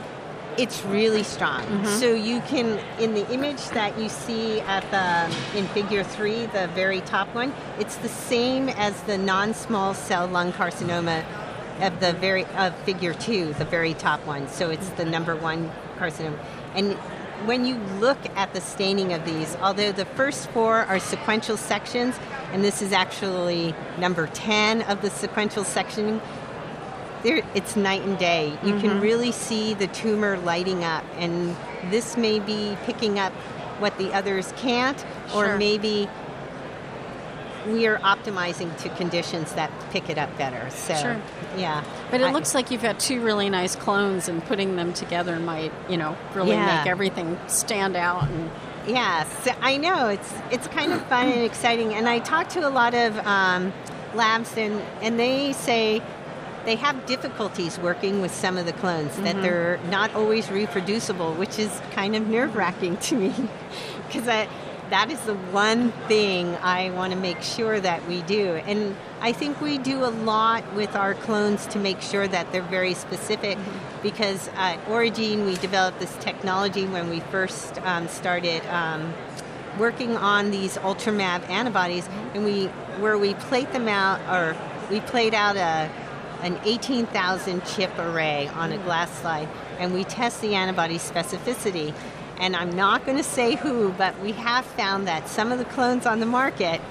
it's 0.58 0.84
really 0.86 1.24
strong. 1.24 1.62
Mm-hmm. 1.62 1.86
So 2.00 2.14
you 2.14 2.42
can, 2.42 2.80
in 3.00 3.14
the 3.14 3.30
image 3.32 3.64
that 3.70 3.98
you 4.00 4.10
see 4.10 4.62
at 4.62 4.84
the 4.92 5.58
in 5.58 5.68
Figure 5.70 6.04
Three, 6.04 6.46
the 6.48 6.68
very 6.74 7.02
top 7.02 7.34
one, 7.34 7.54
it's 7.80 7.96
the 7.98 8.10
same 8.10 8.70
as 8.70 9.00
the 9.04 9.18
non-small 9.18 9.94
cell 9.94 10.28
lung 10.28 10.52
carcinoma 10.52 11.26
of 11.82 12.00
the 12.00 12.14
very 12.14 12.46
of 12.56 12.76
Figure 12.80 13.14
Two, 13.14 13.54
the 13.54 13.66
very 13.66 13.94
top 13.94 14.26
one. 14.26 14.48
So 14.48 14.70
it's 14.70 14.90
the 14.90 15.06
number 15.06 15.36
one 15.36 15.72
carcinoma, 15.98 16.40
and 16.74 16.98
when 17.44 17.66
you 17.66 17.76
look 18.00 18.18
at 18.38 18.54
the 18.54 18.62
staining 18.62 19.14
of 19.14 19.26
these, 19.26 19.56
although 19.58 19.92
the 19.92 20.06
first 20.06 20.50
four 20.52 20.78
are 20.84 21.00
sequential 21.00 21.58
sections, 21.58 22.18
and 22.54 22.64
this 22.64 22.82
is 22.82 22.94
actually 22.94 23.76
number 24.00 24.28
10 24.28 24.84
of 24.84 25.02
the 25.02 25.10
sequential 25.10 25.64
section, 25.64 26.22
it's 27.25 27.75
night 27.75 28.03
and 28.03 28.17
day. 28.17 28.50
You 28.63 28.74
mm-hmm. 28.74 28.79
can 28.79 29.01
really 29.01 29.32
see 29.32 29.74
the 29.74 29.88
tumor 29.88 30.38
lighting 30.38 30.84
up, 30.84 31.03
and 31.17 31.55
this 31.89 32.17
may 32.17 32.39
be 32.39 32.77
picking 32.86 33.20
up 33.20 33.34
what 33.79 33.98
the 33.98 34.13
others 34.13 34.53
can't, 34.58 35.03
or 35.34 35.46
sure. 35.46 35.58
maybe 35.58 36.08
we 37.67 37.88
are 37.88 37.98
optimizing 38.00 38.75
to 38.84 38.89
conditions 38.89 39.53
that 39.53 39.72
pick 39.89 40.10
it 40.10 40.17
up 40.17 40.36
better. 40.38 40.70
So, 40.70 40.96
sure. 40.96 41.22
yeah. 41.58 41.84
But 42.12 42.22
it 42.22 42.25
I, 42.25 42.32
looks 42.32 42.53
like 42.53 42.70
you've 42.70 42.84
got 42.84 43.00
two 43.00 43.22
really 43.22 43.50
nice 43.50 43.75
clones, 43.75 44.29
and 44.29 44.44
putting 44.46 44.75
them 44.75 44.94
together 44.94 45.39
might, 45.39 45.74
you 45.89 45.98
know, 45.98 46.15
really 46.34 46.51
yeah. 46.51 46.77
make 46.77 46.88
everything 46.88 47.38
stand 47.48 47.96
out. 47.96 48.29
And 48.29 48.51
yes, 48.88 49.27
I 49.62 49.77
know 49.77 50.10
it's 50.10 50.34
it's 50.51 50.67
kind 50.67 50.94
of 50.94 51.05
fun 51.08 51.27
and 51.27 51.41
exciting. 51.41 51.94
And 51.94 52.08
I 52.08 52.20
talk 52.20 52.50
to 52.50 52.67
a 52.67 52.70
lot 52.70 52.94
of 52.94 53.17
um, 53.25 53.74
labs, 54.13 54.55
and 54.58 54.82
and 55.01 55.20
they 55.20 55.53
say 55.53 56.01
they 56.66 56.76
have 56.76 57.06
difficulties 57.06 57.78
working 57.80 58.22
with 58.22 58.34
some 58.34 58.58
of 58.58 58.66
the 58.66 58.74
clones, 58.74 59.12
mm-hmm. 59.14 59.24
that 59.24 59.42
they're 59.42 59.80
not 59.90 60.14
always 60.16 60.50
reproducible, 60.50 61.34
which 61.36 61.60
is 61.60 61.72
kind 61.92 62.16
of 62.16 62.28
nerve 62.28 62.56
wracking 62.56 62.98
to 63.08 63.16
me 63.16 63.34
because 64.08 64.26
that 64.26 65.10
is 65.10 65.20
the 65.22 65.34
one 65.34 65.92
thing 66.08 66.56
I 66.58 66.92
want 66.92 67.12
to 67.14 67.20
make 67.20 67.42
sure 67.42 67.80
that 67.80 68.08
we 68.08 68.22
do. 68.24 68.56
And 68.56 68.96
I 69.20 69.32
think 69.32 69.60
we 69.60 69.78
do 69.78 70.06
a 70.06 70.10
lot 70.10 70.74
with 70.74 70.96
our 70.96 71.16
clones 71.16 71.66
to 71.68 71.80
make 71.80 72.02
sure 72.02 72.28
that 72.28 72.52
they're 72.52 72.62
very 72.62 72.94
specific 72.94 73.58
mm-hmm. 73.58 74.02
because 74.04 74.50
at 74.56 74.84
OriGene 74.86 75.46
we 75.46 75.56
developed 75.56 76.00
this 76.00 76.16
technology 76.18 76.86
when 76.86 77.10
we 77.10 77.20
first 77.20 77.80
um, 77.84 78.08
started. 78.08 78.66
Um, 78.68 79.14
working 79.78 80.16
on 80.16 80.52
these 80.52 80.78
ultramab 80.78 81.50
antibodies 81.50 82.08
and 82.34 82.46
we 82.46 82.68
where 83.02 83.18
we 83.18 83.34
plate 83.34 83.70
them 83.74 83.90
out 83.90 84.22
or 84.34 84.56
we 84.90 85.02
played 85.02 85.34
out 85.34 85.58
a 85.58 85.92
an 86.42 86.60
18,000 86.63 87.65
chip 87.65 87.92
array 87.98 88.48
on 88.50 88.72
a 88.72 88.77
glass 88.80 89.12
slide, 89.22 89.48
and 89.80 89.94
we 89.94 90.04
test 90.04 90.42
the 90.42 90.56
antibody 90.56 90.98
specificity. 90.98 91.94
And 92.39 92.56
I'm 92.56 92.75
not 92.75 93.06
going 93.06 93.18
to 93.18 93.24
say 93.24 93.56
who, 93.56 93.92
but 93.94 94.20
we 94.20 94.34
have 94.34 94.65
found 94.65 95.08
that 95.08 95.30
some 95.30 95.51
of 95.51 95.58
the 95.58 95.65
clones 95.65 96.06
on 96.06 96.20
the 96.20 96.25
market 96.25 96.82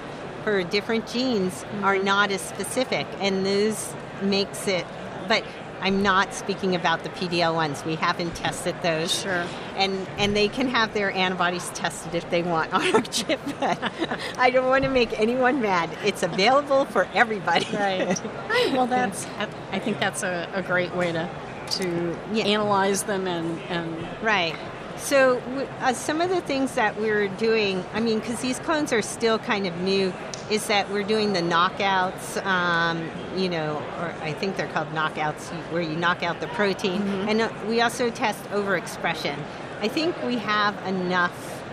for 0.43 0.63
different 0.63 1.07
genes 1.07 1.53
mm-hmm. 1.53 1.83
are 1.83 1.97
not 1.97 2.31
as 2.31 2.41
specific, 2.41 3.07
and 3.19 3.45
this 3.45 3.93
makes 4.21 4.67
it. 4.67 4.85
But 5.27 5.43
I'm 5.81 6.01
not 6.01 6.33
speaking 6.33 6.75
about 6.75 7.03
the 7.03 7.09
PDL 7.09 7.53
ones. 7.53 7.83
We 7.85 7.95
haven't 7.95 8.35
tested 8.35 8.75
those. 8.81 9.21
Sure. 9.21 9.45
And 9.75 10.07
and 10.17 10.35
they 10.35 10.47
can 10.47 10.67
have 10.67 10.93
their 10.93 11.11
antibodies 11.11 11.69
tested 11.71 12.15
if 12.15 12.29
they 12.29 12.43
want 12.43 12.73
on 12.73 12.95
our 12.95 13.01
chip. 13.11 13.39
But 13.59 13.91
I 14.37 14.49
don't 14.49 14.67
want 14.67 14.83
to 14.83 14.89
make 14.89 15.17
anyone 15.19 15.61
mad. 15.61 15.95
It's 16.03 16.23
available 16.23 16.85
for 16.85 17.07
everybody. 17.13 17.65
Right. 17.73 18.21
well, 18.73 18.87
that's. 18.87 19.27
I 19.71 19.79
think 19.79 19.99
that's 19.99 20.23
a, 20.23 20.49
a 20.53 20.61
great 20.61 20.95
way 20.95 21.11
to 21.11 21.29
to 21.71 22.17
yeah. 22.31 22.45
analyze 22.45 23.03
them 23.03 23.27
and 23.27 23.59
and 23.69 24.07
right. 24.23 24.55
So 24.97 25.41
uh, 25.81 25.93
some 25.93 26.21
of 26.21 26.29
the 26.29 26.41
things 26.41 26.75
that 26.75 26.99
we're 26.99 27.27
doing, 27.27 27.83
I 27.93 27.99
mean, 27.99 28.19
because 28.19 28.39
these 28.39 28.59
clones 28.59 28.93
are 28.93 29.01
still 29.01 29.37
kind 29.37 29.67
of 29.67 29.77
new, 29.81 30.13
is 30.49 30.67
that 30.67 30.89
we're 30.91 31.03
doing 31.03 31.33
the 31.33 31.41
knockouts, 31.41 32.43
um, 32.45 33.09
you 33.35 33.49
know, 33.49 33.77
or 33.99 34.13
I 34.21 34.33
think 34.33 34.57
they're 34.57 34.67
called 34.67 34.89
knockouts, 34.89 35.49
where 35.71 35.81
you 35.81 35.95
knock 35.95 36.21
out 36.21 36.39
the 36.39 36.47
protein. 36.47 37.01
Mm-hmm. 37.01 37.29
And 37.29 37.41
uh, 37.41 37.51
we 37.67 37.81
also 37.81 38.11
test 38.11 38.43
overexpression. 38.45 39.37
I 39.81 39.87
think 39.87 40.15
we 40.23 40.37
have 40.37 40.75
enough 40.87 41.63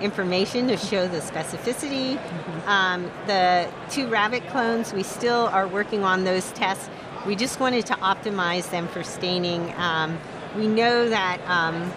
information 0.00 0.68
to 0.68 0.76
show 0.76 1.08
the 1.08 1.18
specificity. 1.18 2.16
Mm-hmm. 2.16 2.68
Um, 2.68 3.10
the 3.26 3.68
two 3.90 4.06
rabbit 4.06 4.46
clones, 4.48 4.92
we 4.92 5.02
still 5.02 5.46
are 5.48 5.66
working 5.66 6.04
on 6.04 6.24
those 6.24 6.52
tests. 6.52 6.88
We 7.26 7.36
just 7.36 7.60
wanted 7.60 7.84
to 7.86 7.94
optimize 7.94 8.70
them 8.70 8.88
for 8.88 9.02
staining. 9.02 9.74
Um, 9.76 10.18
we 10.56 10.68
know 10.68 11.08
that 11.08 11.40
um, 11.46 11.92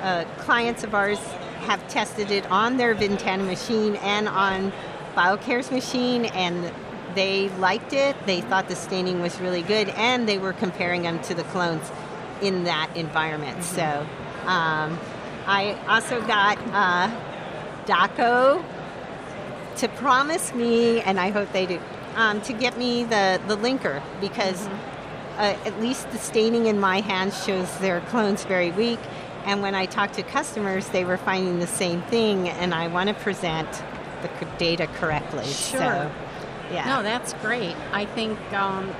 uh, 0.00 0.24
clients 0.38 0.84
of 0.84 0.94
ours 0.94 1.18
have 1.62 1.86
tested 1.88 2.30
it 2.30 2.50
on 2.50 2.76
their 2.76 2.94
Ventana 2.94 3.44
machine 3.44 3.96
and 3.96 4.28
on 4.28 4.72
BioCare's 5.16 5.70
machine, 5.70 6.26
and 6.26 6.72
they 7.14 7.48
liked 7.50 7.92
it. 7.92 8.16
They 8.26 8.40
thought 8.40 8.68
the 8.68 8.76
staining 8.76 9.20
was 9.20 9.40
really 9.40 9.62
good, 9.62 9.88
and 9.90 10.28
they 10.28 10.38
were 10.38 10.52
comparing 10.52 11.02
them 11.02 11.20
to 11.22 11.34
the 11.34 11.44
clones 11.44 11.90
in 12.40 12.64
that 12.64 12.90
environment. 12.96 13.58
Mm-hmm. 13.58 13.76
So 13.76 14.06
um, 14.48 14.98
I 15.46 15.78
also 15.88 16.20
got 16.26 16.58
uh, 16.72 17.10
Dako 17.86 18.64
to 19.76 19.88
promise 19.88 20.54
me, 20.54 21.00
and 21.00 21.18
I 21.18 21.30
hope 21.30 21.52
they 21.52 21.66
do, 21.66 21.80
um, 22.14 22.40
to 22.42 22.52
get 22.52 22.76
me 22.78 23.04
the, 23.04 23.40
the 23.48 23.56
linker 23.56 24.02
because 24.20 24.60
mm-hmm. 24.60 25.40
uh, 25.40 25.68
at 25.68 25.80
least 25.80 26.10
the 26.10 26.18
staining 26.18 26.66
in 26.66 26.78
my 26.78 27.00
hands 27.00 27.44
shows 27.44 27.78
their 27.78 28.00
clones 28.02 28.44
very 28.44 28.70
weak. 28.70 29.00
And 29.44 29.60
when 29.60 29.74
I 29.74 29.86
talked 29.86 30.14
to 30.14 30.22
customers, 30.22 30.88
they 30.90 31.04
were 31.04 31.16
finding 31.16 31.58
the 31.58 31.66
same 31.66 32.02
thing, 32.02 32.48
and 32.48 32.72
I 32.72 32.86
want 32.86 33.08
to 33.08 33.14
present 33.14 33.68
the 34.22 34.28
data 34.58 34.86
correctly. 34.94 35.44
Sure. 35.44 35.78
So, 35.78 36.12
yeah. 36.72 36.86
No, 36.86 37.02
that's 37.02 37.34
great. 37.34 37.76
I 37.92 38.06
think 38.06 38.38
um, 38.52 38.92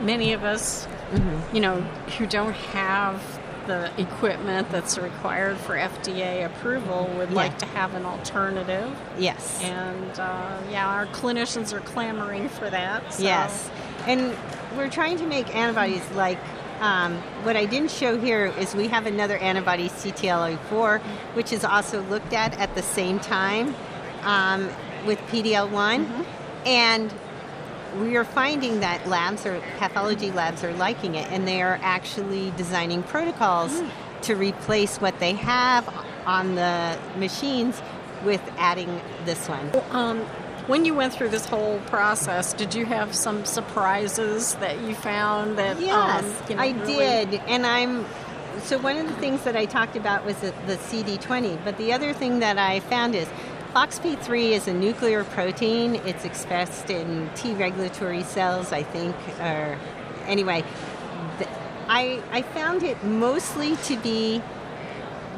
many 0.00 0.32
of 0.32 0.44
us, 0.44 0.86
mm-hmm. 1.12 1.54
you 1.54 1.62
know, 1.62 1.80
who 2.18 2.26
don't 2.26 2.54
have 2.54 3.22
the 3.66 3.90
equipment 4.00 4.68
that's 4.70 4.98
required 4.98 5.56
for 5.58 5.76
FDA 5.76 6.44
approval 6.44 7.10
would 7.16 7.28
yeah. 7.28 7.36
like 7.36 7.58
to 7.58 7.66
have 7.66 7.94
an 7.94 8.04
alternative. 8.04 8.90
Yes. 9.18 9.62
And 9.62 10.18
uh, 10.18 10.60
yeah, 10.70 10.88
our 10.88 11.06
clinicians 11.06 11.72
are 11.72 11.80
clamoring 11.80 12.48
for 12.48 12.68
that. 12.70 13.14
So. 13.14 13.22
Yes. 13.22 13.70
And 14.06 14.36
we're 14.76 14.90
trying 14.90 15.18
to 15.18 15.26
make 15.26 15.54
antibodies 15.54 16.02
like 16.12 16.38
um, 16.80 17.18
what 17.42 17.56
I 17.56 17.66
didn't 17.66 17.90
show 17.90 18.18
here 18.18 18.46
is 18.58 18.74
we 18.74 18.88
have 18.88 19.06
another 19.06 19.36
antibody, 19.36 19.90
CTLA4, 19.90 21.00
which 21.34 21.52
is 21.52 21.62
also 21.62 22.02
looked 22.04 22.32
at 22.32 22.58
at 22.58 22.74
the 22.74 22.82
same 22.82 23.20
time 23.20 23.74
um, 24.22 24.68
with 25.06 25.18
PDL 25.28 25.70
one, 25.70 26.06
mm-hmm. 26.06 26.66
and 26.66 27.12
we 28.00 28.16
are 28.16 28.24
finding 28.24 28.80
that 28.80 29.06
labs 29.08 29.44
or 29.44 29.60
pathology 29.78 30.30
labs 30.30 30.62
are 30.62 30.72
liking 30.74 31.14
it, 31.14 31.30
and 31.30 31.46
they 31.46 31.62
are 31.62 31.78
actually 31.82 32.52
designing 32.56 33.02
protocols 33.02 33.80
mm. 33.80 33.90
to 34.22 34.34
replace 34.34 34.98
what 34.98 35.18
they 35.18 35.32
have 35.32 35.88
on 36.26 36.54
the 36.54 36.98
machines 37.16 37.80
with 38.24 38.42
adding 38.58 39.00
this 39.24 39.48
one. 39.48 39.70
Um, 39.90 40.20
when 40.66 40.84
you 40.84 40.94
went 40.94 41.12
through 41.12 41.30
this 41.30 41.46
whole 41.46 41.80
process, 41.86 42.52
did 42.52 42.74
you 42.74 42.84
have 42.84 43.14
some 43.14 43.44
surprises 43.44 44.54
that 44.56 44.78
you 44.82 44.94
found 44.94 45.58
that? 45.58 45.80
Yes, 45.80 46.24
um, 46.24 46.46
you 46.48 46.56
know, 46.56 46.62
I 46.62 46.70
really... 46.70 47.26
did, 47.26 47.40
and 47.48 47.66
I'm 47.66 48.06
so 48.62 48.78
one 48.78 48.96
of 48.96 49.08
the 49.08 49.14
things 49.14 49.42
that 49.44 49.56
I 49.56 49.64
talked 49.64 49.96
about 49.96 50.24
was 50.24 50.36
the, 50.36 50.52
the, 50.66 50.76
CD20, 50.76 51.64
but 51.64 51.78
the 51.78 51.92
other 51.92 52.12
thing 52.12 52.40
that 52.40 52.58
I 52.58 52.80
found 52.80 53.14
is 53.14 53.28
FOXP3 53.74 54.50
is 54.50 54.66
a 54.66 54.74
nuclear 54.74 55.22
protein. 55.22 55.94
It's 55.94 56.24
expressed 56.24 56.90
in 56.90 57.30
T 57.36 57.54
regulatory 57.54 58.24
cells, 58.24 58.72
I 58.72 58.82
think, 58.82 59.14
or 59.38 59.78
anyway. 60.26 60.64
I, 61.86 62.20
I 62.32 62.42
found 62.42 62.82
it 62.82 63.02
mostly 63.04 63.76
to 63.76 63.96
be 63.98 64.40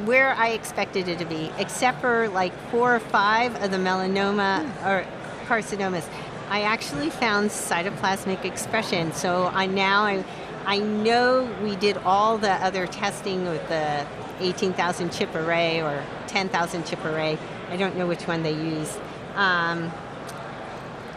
where 0.06 0.32
I 0.32 0.48
expected 0.48 1.08
it 1.08 1.18
to 1.18 1.26
be, 1.26 1.50
except 1.58 2.00
for 2.00 2.30
like 2.30 2.54
four 2.70 2.96
or 2.96 3.00
five 3.00 3.54
of 3.62 3.70
the 3.70 3.76
melanoma 3.76 4.64
hmm. 4.64 4.88
or 4.88 5.06
carcinomas. 5.44 6.08
I 6.48 6.62
actually 6.62 7.10
found 7.10 7.50
cytoplasmic 7.50 8.46
expression. 8.46 9.12
So 9.12 9.50
I 9.52 9.66
now 9.66 10.04
I, 10.04 10.24
I 10.64 10.78
know 10.78 11.54
we 11.62 11.76
did 11.76 11.98
all 11.98 12.38
the 12.38 12.52
other 12.52 12.86
testing 12.86 13.44
with 13.44 13.68
the 13.68 14.06
18,000 14.42 15.12
chip 15.12 15.34
array 15.34 15.80
or 15.80 16.04
10,000 16.26 16.86
chip 16.86 17.04
array. 17.04 17.38
I 17.70 17.76
don't 17.76 17.96
know 17.96 18.06
which 18.06 18.26
one 18.26 18.42
they 18.42 18.52
used. 18.52 18.98
Um, 19.34 19.90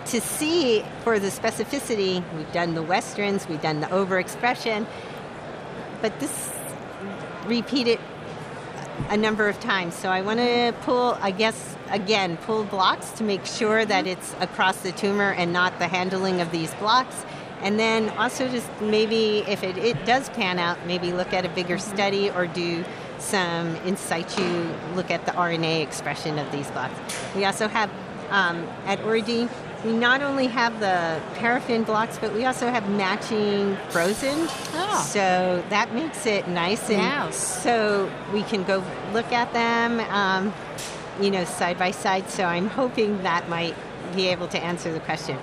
to 0.06 0.22
see 0.22 0.84
for 1.04 1.20
the 1.20 1.28
specificity, 1.28 2.24
we've 2.36 2.52
done 2.52 2.76
the 2.76 2.84
westerns, 2.84 3.48
we've 3.48 3.62
done 3.62 3.82
the 3.82 3.88
overexpression, 3.88 4.86
but 6.02 6.20
this 6.20 6.52
repeated 7.48 8.00
a 9.10 9.18
number 9.18 9.50
of 9.50 9.60
times. 9.60 9.96
So 9.96 10.10
I 10.10 10.22
want 10.22 10.40
to 10.40 10.74
pull, 10.82 11.18
I 11.22 11.32
guess, 11.32 11.76
again, 11.90 12.38
pull 12.38 12.64
blocks 12.64 13.12
to 13.12 13.24
make 13.24 13.46
sure 13.46 13.86
that 13.86 14.06
mm-hmm. 14.06 14.20
it's 14.20 14.36
across 14.40 14.78
the 14.78 14.92
tumor 14.92 15.32
and 15.32 15.52
not 15.52 15.78
the 15.80 15.88
handling 15.88 16.42
of 16.42 16.52
these 16.52 16.74
blocks. 16.76 17.26
And 17.62 17.80
then 17.80 18.10
also 18.18 18.48
just 18.48 18.70
maybe 18.82 19.40
if 19.48 19.64
it, 19.64 19.78
it 19.78 20.06
does 20.06 20.30
pan 20.30 20.60
out, 20.60 20.86
maybe 20.86 21.12
look 21.12 21.34
at 21.34 21.46
a 21.46 21.50
bigger 21.50 21.78
mm-hmm. 21.78 21.96
study 21.96 22.30
or 22.30 22.48
do 22.48 22.86
some 23.20 23.76
in 23.78 23.98
situ 23.98 24.74
look 24.96 25.12
at 25.12 25.26
the 25.26 25.32
RNA 25.32 25.82
expression 25.82 26.40
of 26.40 26.52
these 26.52 26.70
blocks. 26.72 27.00
We 27.36 27.46
also 27.46 27.68
have 27.68 27.90
um, 28.30 28.68
at 28.86 29.00
OriGene, 29.00 29.50
we 29.84 29.94
not 29.94 30.22
only 30.22 30.48
have 30.48 30.80
the 30.80 31.22
paraffin 31.36 31.84
blocks, 31.84 32.18
but 32.18 32.34
we 32.34 32.46
also 32.46 32.70
have 32.70 32.90
matching 32.90 33.78
frozen. 33.90 34.48
Oh. 34.74 35.08
So 35.08 35.64
that 35.70 35.94
makes 35.94 36.26
it 36.26 36.48
nice 36.48 36.90
and 36.90 37.34
so 37.34 38.12
we 38.34 38.42
can 38.44 38.64
go 38.64 38.84
look 39.14 39.32
at 39.32 39.54
them, 39.54 40.00
um, 40.12 40.54
you 41.22 41.30
know, 41.30 41.46
side 41.46 41.78
by 41.78 41.92
side. 41.92 42.30
So 42.30 42.46
I'm 42.46 42.68
hoping 42.68 43.22
that 43.24 43.48
might 43.48 43.76
be 44.16 44.28
able 44.30 44.48
to 44.50 44.64
answer 44.64 44.92
the 44.92 45.00
question 45.02 45.38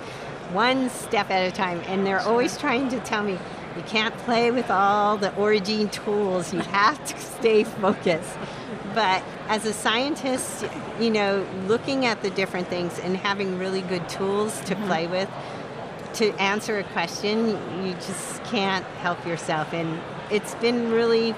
one 0.53 0.89
step 0.89 1.29
at 1.29 1.51
a 1.51 1.55
time. 1.55 1.81
And 1.87 2.05
they're 2.05 2.19
always 2.19 2.57
trying 2.57 2.89
to 2.89 2.99
tell 2.99 3.23
me, 3.23 3.37
you 3.75 3.83
can't 3.83 4.15
play 4.19 4.51
with 4.51 4.69
all 4.69 5.17
the 5.17 5.29
OriGene 5.31 5.91
tools. 5.91 6.53
You 6.53 6.59
have 6.59 7.03
to 7.05 7.19
stay 7.39 7.63
focused. 7.63 8.37
But 8.93 9.23
as 9.47 9.65
a 9.65 9.73
scientist, 9.73 10.65
you 10.99 11.09
know, 11.09 11.45
looking 11.67 12.05
at 12.05 12.21
the 12.21 12.29
different 12.29 12.67
things 12.67 12.99
and 12.99 13.17
having 13.17 13.57
really 13.57 13.81
good 13.81 14.07
tools 14.07 14.59
to 14.61 14.75
mm-hmm. 14.75 14.85
play 14.85 15.07
with 15.07 15.29
to 16.15 16.31
answer 16.35 16.77
a 16.77 16.83
question, 16.83 17.47
you 17.85 17.93
just 17.93 18.43
can't 18.45 18.85
help 19.01 19.25
yourself. 19.25 19.73
And 19.73 19.99
it's 20.29 20.53
been 20.55 20.91
really 20.91 21.31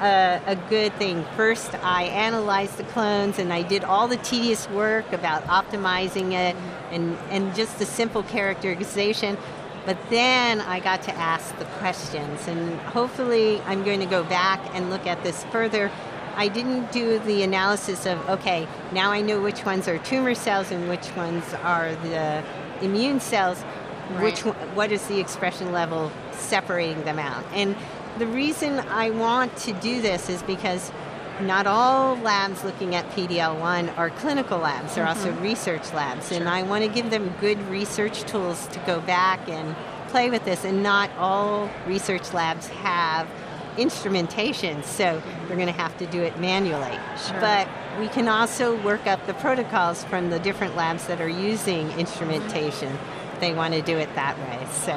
a, 0.00 0.40
a, 0.46 0.56
good 0.68 0.92
thing. 0.94 1.24
First, 1.36 1.74
I 1.76 2.04
analyzed 2.04 2.76
the 2.76 2.84
clones 2.84 3.38
and 3.38 3.52
I 3.52 3.62
did 3.62 3.84
all 3.84 4.08
the 4.08 4.16
tedious 4.16 4.68
work 4.70 5.10
about 5.12 5.44
optimizing 5.44 6.32
it 6.32 6.56
and, 6.90 7.16
and 7.30 7.54
just 7.54 7.78
the 7.78 7.86
simple 7.86 8.22
characterization. 8.24 9.38
But 9.86 9.96
then 10.10 10.60
I 10.60 10.80
got 10.80 11.02
to 11.04 11.14
ask 11.14 11.56
the 11.58 11.64
questions, 11.64 12.48
and 12.48 12.78
hopefully, 12.80 13.60
I'm 13.62 13.84
going 13.84 14.00
to 14.00 14.06
go 14.06 14.24
back 14.24 14.60
and 14.74 14.90
look 14.90 15.06
at 15.06 15.22
this 15.22 15.44
further. 15.44 15.92
I 16.34 16.48
didn't 16.48 16.90
do 16.92 17.20
the 17.20 17.44
analysis 17.44 18.04
of, 18.04 18.18
okay, 18.28 18.68
now 18.92 19.12
I 19.12 19.22
know 19.22 19.40
which 19.40 19.64
ones 19.64 19.86
are 19.86 19.98
tumor 19.98 20.34
cells 20.34 20.72
and 20.72 20.88
which 20.88 21.08
ones 21.16 21.44
are 21.62 21.94
the 21.94 22.42
immune 22.82 23.20
cells. 23.20 23.64
Right. 24.10 24.22
Which 24.22 24.40
what 24.74 24.92
is 24.92 25.06
the 25.06 25.18
expression 25.18 25.72
level 25.72 26.12
separating 26.32 27.02
them 27.04 27.18
out? 27.18 27.44
And 27.52 27.74
the 28.18 28.26
reason 28.26 28.80
I 28.88 29.10
want 29.10 29.56
to 29.58 29.72
do 29.72 30.00
this 30.00 30.28
is 30.28 30.42
because 30.42 30.92
not 31.40 31.66
all 31.66 32.16
labs 32.16 32.64
looking 32.64 32.94
at 32.94 33.08
PD-L1 33.10 33.96
are 33.96 34.10
clinical 34.10 34.58
labs. 34.58 34.94
They're 34.94 35.04
mm-hmm. 35.04 35.18
also 35.18 35.40
research 35.40 35.92
labs. 35.92 36.28
Sure. 36.28 36.38
And 36.38 36.48
I 36.48 36.62
want 36.62 36.84
to 36.84 36.90
give 36.90 37.10
them 37.10 37.34
good 37.40 37.60
research 37.68 38.22
tools 38.22 38.66
to 38.68 38.78
go 38.80 39.00
back 39.00 39.48
and 39.48 39.76
play 40.08 40.30
with 40.30 40.44
this. 40.44 40.64
And 40.64 40.82
not 40.82 41.10
all 41.18 41.70
research 41.86 42.32
labs 42.32 42.68
have 42.68 43.28
instrumentation, 43.76 44.82
so 44.82 45.22
they're 45.46 45.56
going 45.56 45.66
to 45.66 45.72
have 45.72 45.96
to 45.98 46.06
do 46.06 46.22
it 46.22 46.38
manually. 46.40 46.98
Sure. 47.26 47.40
But 47.40 47.68
we 47.98 48.08
can 48.08 48.28
also 48.28 48.80
work 48.82 49.06
up 49.06 49.26
the 49.26 49.34
protocols 49.34 50.04
from 50.04 50.30
the 50.30 50.38
different 50.38 50.76
labs 50.76 51.06
that 51.06 51.20
are 51.20 51.28
using 51.28 51.90
instrumentation 51.92 52.96
they 53.40 53.54
want 53.54 53.74
to 53.74 53.82
do 53.82 53.96
it 53.96 54.14
that 54.14 54.38
way. 54.38 54.66
So, 54.72 54.92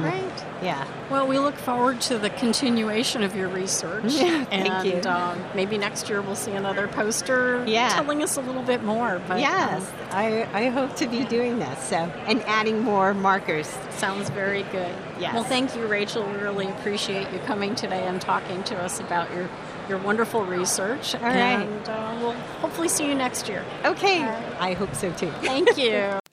right. 0.00 0.44
Yeah. 0.62 0.86
Well, 1.10 1.26
we 1.26 1.38
look 1.38 1.56
forward 1.56 2.00
to 2.02 2.18
the 2.18 2.30
continuation 2.30 3.22
of 3.22 3.36
your 3.36 3.48
research. 3.48 4.04
Yeah, 4.06 4.44
thank 4.50 4.70
and, 4.70 5.04
you. 5.04 5.10
Um, 5.10 5.42
maybe 5.54 5.78
next 5.78 6.08
year 6.08 6.22
we'll 6.22 6.36
see 6.36 6.52
another 6.52 6.88
poster 6.88 7.64
yeah. 7.66 7.90
telling 7.90 8.22
us 8.22 8.36
a 8.36 8.40
little 8.40 8.62
bit 8.62 8.82
more. 8.82 9.20
But, 9.26 9.40
yes, 9.40 9.82
um, 9.82 9.96
I, 10.10 10.48
I 10.52 10.68
hope 10.68 10.96
to 10.96 11.06
be 11.06 11.24
doing 11.24 11.58
this. 11.58 11.78
So, 11.84 11.96
and 11.96 12.42
adding 12.42 12.80
more 12.80 13.14
markers. 13.14 13.66
Sounds 13.90 14.30
very 14.30 14.62
good. 14.64 14.94
Yes. 15.18 15.34
Well, 15.34 15.44
thank 15.44 15.76
you, 15.76 15.86
Rachel. 15.86 16.26
We 16.26 16.36
really 16.38 16.68
appreciate 16.68 17.30
you 17.32 17.38
coming 17.40 17.74
today 17.74 18.06
and 18.06 18.20
talking 18.20 18.62
to 18.64 18.76
us 18.76 19.00
about 19.00 19.32
your 19.32 19.48
your 19.88 19.98
wonderful 19.98 20.44
research. 20.44 21.14
All 21.14 21.20
right. 21.20 21.60
And 21.60 21.88
uh, 21.88 22.16
we'll 22.20 22.32
hopefully 22.32 22.88
see 22.88 23.06
you 23.06 23.14
next 23.14 23.48
year. 23.48 23.64
Okay. 23.84 24.22
I 24.22 24.72
hope 24.72 24.94
so 24.94 25.12
too. 25.12 25.30
Thank 25.42 25.76
you. 25.76 26.23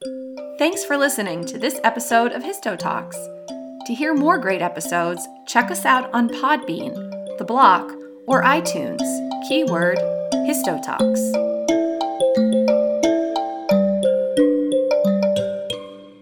Thanks 0.61 0.85
for 0.85 0.95
listening 0.95 1.43
to 1.45 1.57
this 1.57 1.79
episode 1.83 2.33
of 2.33 2.43
Histo 2.43 2.77
Talks. 2.77 3.17
To 3.87 3.95
hear 3.95 4.13
more 4.13 4.37
great 4.37 4.61
episodes, 4.61 5.27
check 5.47 5.71
us 5.71 5.85
out 5.85 6.13
on 6.13 6.29
Podbean, 6.29 6.93
The 7.39 7.43
Block, 7.43 7.91
or 8.27 8.43
iTunes. 8.43 9.01
Keyword 9.49 9.97
Histo 10.45 10.79
Talks. 10.83 11.50